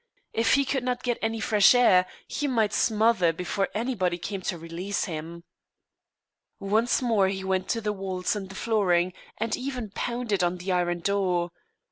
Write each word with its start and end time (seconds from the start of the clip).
If 0.33 0.55
he 0.55 0.65
could 0.65 0.83
not 0.83 1.03
get 1.03 1.19
any 1.21 1.39
fresh 1.39 1.75
air, 1.75 2.07
he 2.27 2.47
might 2.47 2.73
smother 2.73 3.31
before 3.31 3.67
anybody 3.75 4.17
came 4.17 4.41
to 4.49 4.57
release 4.57 5.03
him. 5.03 5.43
Once 6.59 7.03
more 7.03 7.27
he 7.27 7.43
went 7.43 7.69
over 7.75 7.81
the 7.81 7.93
walls 7.93 8.35
and 8.35 8.49
the 8.49 8.55
flooring, 8.55 9.13
and 9.37 9.55
even 9.55 9.91
pounded 9.91 10.43
on 10.43 10.57
the 10.57 10.71
iron 10.71 11.01
door. 11.01 11.51